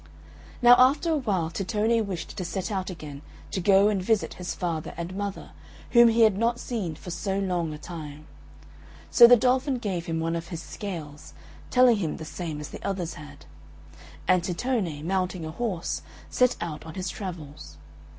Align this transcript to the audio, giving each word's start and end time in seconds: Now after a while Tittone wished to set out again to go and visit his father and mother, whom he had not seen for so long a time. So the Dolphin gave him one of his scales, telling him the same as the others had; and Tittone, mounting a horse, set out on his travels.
Now 0.63 0.73
after 0.79 1.11
a 1.11 1.17
while 1.17 1.51
Tittone 1.51 2.03
wished 2.07 2.35
to 2.35 2.43
set 2.43 2.71
out 2.71 2.89
again 2.89 3.21
to 3.51 3.61
go 3.61 3.87
and 3.87 4.01
visit 4.01 4.33
his 4.41 4.55
father 4.55 4.95
and 4.97 5.13
mother, 5.15 5.51
whom 5.91 6.07
he 6.07 6.21
had 6.21 6.39
not 6.39 6.59
seen 6.59 6.95
for 6.95 7.11
so 7.11 7.37
long 7.37 7.71
a 7.71 7.77
time. 7.77 8.25
So 9.11 9.27
the 9.27 9.37
Dolphin 9.37 9.77
gave 9.77 10.07
him 10.07 10.19
one 10.19 10.35
of 10.35 10.47
his 10.47 10.63
scales, 10.63 11.33
telling 11.69 11.97
him 11.97 12.17
the 12.17 12.25
same 12.25 12.59
as 12.59 12.69
the 12.69 12.83
others 12.83 13.13
had; 13.13 13.45
and 14.27 14.41
Tittone, 14.43 15.03
mounting 15.05 15.45
a 15.45 15.51
horse, 15.51 16.01
set 16.31 16.55
out 16.59 16.83
on 16.83 16.95
his 16.95 17.07
travels. 17.11 17.77